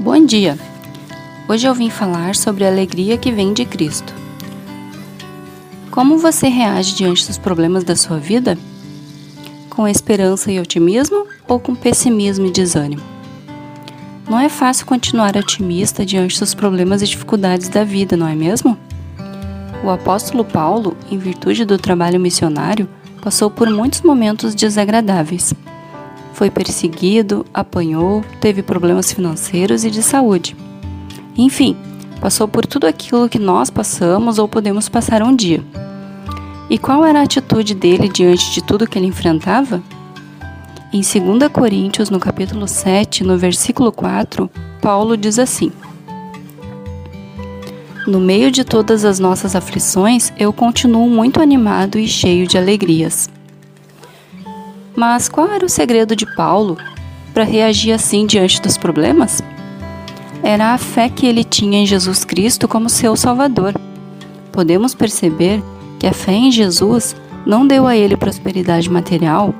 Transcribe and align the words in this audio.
Bom 0.00 0.24
dia! 0.24 0.58
Hoje 1.46 1.68
eu 1.68 1.74
vim 1.74 1.90
falar 1.90 2.34
sobre 2.34 2.64
a 2.64 2.68
alegria 2.68 3.18
que 3.18 3.30
vem 3.30 3.52
de 3.52 3.66
Cristo. 3.66 4.14
Como 5.90 6.16
você 6.16 6.48
reage 6.48 6.94
diante 6.94 7.26
dos 7.26 7.36
problemas 7.36 7.84
da 7.84 7.94
sua 7.94 8.16
vida? 8.16 8.56
Com 9.68 9.86
esperança 9.86 10.50
e 10.50 10.58
otimismo 10.58 11.26
ou 11.46 11.60
com 11.60 11.74
pessimismo 11.74 12.46
e 12.46 12.50
desânimo? 12.50 13.02
Não 14.26 14.40
é 14.40 14.48
fácil 14.48 14.86
continuar 14.86 15.36
otimista 15.36 16.06
diante 16.06 16.40
dos 16.40 16.54
problemas 16.54 17.02
e 17.02 17.06
dificuldades 17.06 17.68
da 17.68 17.84
vida, 17.84 18.16
não 18.16 18.26
é 18.26 18.34
mesmo? 18.34 18.78
O 19.84 19.90
apóstolo 19.90 20.46
Paulo, 20.46 20.96
em 21.10 21.18
virtude 21.18 21.66
do 21.66 21.76
trabalho 21.76 22.18
missionário, 22.18 22.88
passou 23.20 23.50
por 23.50 23.68
muitos 23.68 24.00
momentos 24.00 24.54
desagradáveis. 24.54 25.52
Foi 26.40 26.48
perseguido, 26.48 27.44
apanhou, 27.52 28.24
teve 28.40 28.62
problemas 28.62 29.12
financeiros 29.12 29.84
e 29.84 29.90
de 29.90 30.02
saúde. 30.02 30.56
Enfim, 31.36 31.76
passou 32.18 32.48
por 32.48 32.64
tudo 32.64 32.86
aquilo 32.86 33.28
que 33.28 33.38
nós 33.38 33.68
passamos 33.68 34.38
ou 34.38 34.48
podemos 34.48 34.88
passar 34.88 35.22
um 35.22 35.36
dia. 35.36 35.62
E 36.70 36.78
qual 36.78 37.04
era 37.04 37.20
a 37.20 37.24
atitude 37.24 37.74
dele 37.74 38.08
diante 38.08 38.52
de 38.52 38.64
tudo 38.64 38.86
que 38.86 38.98
ele 38.98 39.06
enfrentava? 39.06 39.82
Em 40.90 41.02
2 41.02 41.52
Coríntios, 41.52 42.08
no 42.08 42.18
capítulo 42.18 42.66
7, 42.66 43.22
no 43.22 43.36
versículo 43.36 43.92
4, 43.92 44.50
Paulo 44.80 45.18
diz 45.18 45.38
assim: 45.38 45.70
No 48.06 48.18
meio 48.18 48.50
de 48.50 48.64
todas 48.64 49.04
as 49.04 49.18
nossas 49.18 49.54
aflições, 49.54 50.32
eu 50.38 50.54
continuo 50.54 51.06
muito 51.06 51.38
animado 51.42 51.98
e 51.98 52.08
cheio 52.08 52.46
de 52.46 52.56
alegrias. 52.56 53.28
Mas 54.96 55.28
qual 55.28 55.48
era 55.48 55.64
o 55.64 55.68
segredo 55.68 56.16
de 56.16 56.26
Paulo 56.34 56.76
para 57.32 57.44
reagir 57.44 57.92
assim 57.92 58.26
diante 58.26 58.60
dos 58.60 58.76
problemas? 58.76 59.42
Era 60.42 60.72
a 60.72 60.78
fé 60.78 61.08
que 61.08 61.26
ele 61.26 61.44
tinha 61.44 61.80
em 61.80 61.86
Jesus 61.86 62.24
Cristo 62.24 62.66
como 62.66 62.88
seu 62.88 63.14
Salvador. 63.14 63.74
Podemos 64.52 64.94
perceber 64.94 65.62
que 65.98 66.06
a 66.06 66.12
fé 66.12 66.32
em 66.32 66.50
Jesus 66.50 67.14
não 67.46 67.66
deu 67.66 67.86
a 67.86 67.96
ele 67.96 68.16
prosperidade 68.16 68.90
material, 68.90 69.54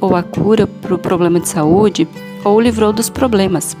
ou 0.00 0.16
a 0.16 0.22
cura 0.22 0.66
para 0.66 0.94
o 0.94 0.98
problema 0.98 1.38
de 1.38 1.48
saúde, 1.48 2.08
ou 2.44 2.56
o 2.56 2.60
livrou 2.60 2.92
dos 2.92 3.08
problemas. 3.08 3.76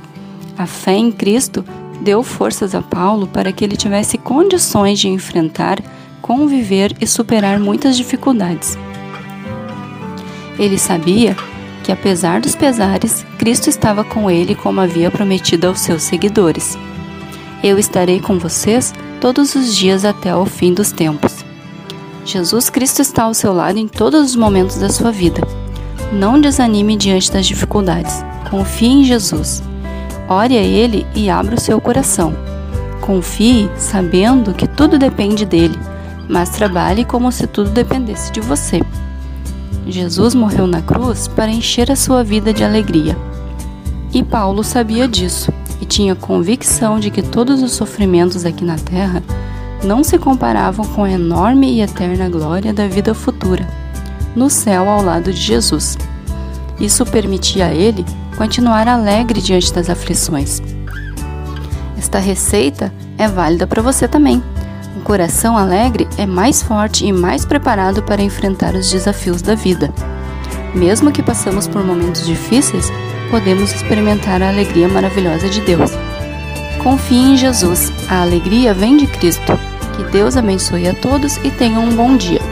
A 0.56 0.66
fé 0.66 0.92
em 0.92 1.10
Cristo 1.10 1.64
deu 2.00 2.22
forças 2.22 2.74
a 2.74 2.82
Paulo 2.82 3.26
para 3.26 3.52
que 3.52 3.64
ele 3.64 3.76
tivesse 3.76 4.18
condições 4.18 5.00
de 5.00 5.08
enfrentar, 5.08 5.80
conviver 6.20 6.94
e 7.00 7.06
superar 7.06 7.58
muitas 7.58 7.96
dificuldades. 7.96 8.76
Ele 10.58 10.78
sabia 10.78 11.36
que, 11.82 11.90
apesar 11.90 12.40
dos 12.40 12.54
pesares, 12.54 13.24
Cristo 13.38 13.68
estava 13.68 14.04
com 14.04 14.30
ele 14.30 14.54
como 14.54 14.80
havia 14.80 15.10
prometido 15.10 15.66
aos 15.66 15.80
seus 15.80 16.02
seguidores. 16.02 16.78
Eu 17.62 17.78
estarei 17.78 18.20
com 18.20 18.38
vocês 18.38 18.92
todos 19.20 19.54
os 19.54 19.74
dias 19.74 20.04
até 20.04 20.34
o 20.34 20.44
fim 20.44 20.74
dos 20.74 20.92
tempos. 20.92 21.44
Jesus 22.24 22.70
Cristo 22.70 23.02
está 23.02 23.24
ao 23.24 23.34
seu 23.34 23.52
lado 23.52 23.78
em 23.78 23.88
todos 23.88 24.20
os 24.20 24.36
momentos 24.36 24.76
da 24.76 24.88
sua 24.88 25.10
vida. 25.10 25.40
Não 26.12 26.40
desanime 26.40 26.96
diante 26.96 27.32
das 27.32 27.46
dificuldades. 27.46 28.24
Confie 28.48 28.88
em 28.88 29.04
Jesus. 29.04 29.62
Ore 30.28 30.56
a 30.56 30.60
Ele 30.60 31.06
e 31.14 31.30
abra 31.30 31.56
o 31.56 31.60
seu 31.60 31.80
coração. 31.80 32.34
Confie 33.00 33.68
sabendo 33.76 34.54
que 34.54 34.68
tudo 34.68 34.98
depende 34.98 35.44
dele, 35.44 35.78
mas 36.28 36.50
trabalhe 36.50 37.04
como 37.04 37.32
se 37.32 37.46
tudo 37.46 37.70
dependesse 37.70 38.30
de 38.30 38.40
você. 38.40 38.80
Jesus 39.86 40.34
morreu 40.34 40.66
na 40.66 40.80
cruz 40.80 41.26
para 41.28 41.50
encher 41.50 41.90
a 41.90 41.96
sua 41.96 42.22
vida 42.22 42.52
de 42.52 42.64
alegria. 42.64 43.16
E 44.12 44.22
Paulo 44.22 44.62
sabia 44.62 45.08
disso 45.08 45.52
e 45.80 45.84
tinha 45.84 46.14
convicção 46.14 47.00
de 47.00 47.10
que 47.10 47.22
todos 47.22 47.62
os 47.62 47.72
sofrimentos 47.72 48.44
aqui 48.44 48.64
na 48.64 48.76
terra 48.76 49.22
não 49.82 50.04
se 50.04 50.18
comparavam 50.18 50.86
com 50.86 51.04
a 51.04 51.10
enorme 51.10 51.72
e 51.72 51.80
eterna 51.80 52.28
glória 52.28 52.72
da 52.72 52.86
vida 52.86 53.14
futura, 53.14 53.66
no 54.36 54.48
céu 54.48 54.88
ao 54.88 55.02
lado 55.02 55.32
de 55.32 55.40
Jesus. 55.40 55.98
Isso 56.78 57.04
permitia 57.04 57.66
a 57.66 57.74
ele 57.74 58.04
continuar 58.36 58.86
alegre 58.86 59.40
diante 59.40 59.72
das 59.72 59.90
aflições. 59.90 60.62
Esta 61.98 62.18
receita 62.18 62.92
é 63.18 63.26
válida 63.26 63.66
para 63.66 63.82
você 63.82 64.06
também. 64.06 64.42
Um 64.94 65.00
coração 65.00 65.56
alegre 65.56 66.06
é 66.18 66.26
mais 66.26 66.62
forte 66.62 67.06
e 67.06 67.12
mais 67.12 67.44
preparado 67.44 68.02
para 68.02 68.22
enfrentar 68.22 68.74
os 68.74 68.90
desafios 68.90 69.40
da 69.40 69.54
vida. 69.54 69.92
Mesmo 70.74 71.10
que 71.10 71.22
passamos 71.22 71.66
por 71.66 71.82
momentos 71.82 72.26
difíceis, 72.26 72.90
podemos 73.30 73.72
experimentar 73.74 74.42
a 74.42 74.48
alegria 74.48 74.88
maravilhosa 74.88 75.48
de 75.48 75.60
Deus. 75.62 75.92
Confie 76.82 77.32
em 77.32 77.36
Jesus, 77.36 77.90
a 78.08 78.20
alegria 78.20 78.74
vem 78.74 78.98
de 78.98 79.06
Cristo. 79.06 79.58
Que 79.96 80.04
Deus 80.10 80.36
abençoe 80.36 80.88
a 80.88 80.94
todos 80.94 81.36
e 81.38 81.50
tenham 81.50 81.84
um 81.84 81.96
bom 81.96 82.16
dia. 82.16 82.51